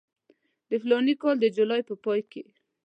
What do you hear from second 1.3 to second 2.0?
د جولای په